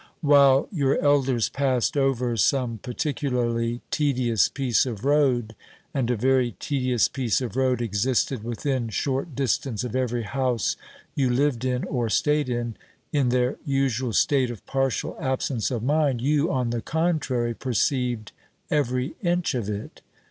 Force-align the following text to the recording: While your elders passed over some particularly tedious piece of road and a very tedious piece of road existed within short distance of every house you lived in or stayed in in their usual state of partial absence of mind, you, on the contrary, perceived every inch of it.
While 0.21 0.67
your 0.71 0.97
elders 0.99 1.47
passed 1.47 1.95
over 1.95 2.35
some 2.35 2.79
particularly 2.79 3.81
tedious 3.91 4.49
piece 4.49 4.87
of 4.87 5.05
road 5.05 5.53
and 5.93 6.09
a 6.09 6.15
very 6.15 6.53
tedious 6.57 7.07
piece 7.07 7.39
of 7.39 7.55
road 7.55 7.83
existed 7.83 8.43
within 8.43 8.89
short 8.89 9.35
distance 9.35 9.83
of 9.83 9.95
every 9.95 10.23
house 10.23 10.75
you 11.13 11.29
lived 11.29 11.63
in 11.63 11.83
or 11.83 12.09
stayed 12.09 12.49
in 12.49 12.77
in 13.13 13.29
their 13.29 13.57
usual 13.63 14.11
state 14.11 14.49
of 14.49 14.65
partial 14.65 15.15
absence 15.21 15.69
of 15.69 15.83
mind, 15.83 16.19
you, 16.19 16.51
on 16.51 16.71
the 16.71 16.81
contrary, 16.81 17.53
perceived 17.53 18.31
every 18.71 19.13
inch 19.21 19.53
of 19.53 19.69
it. 19.69 20.01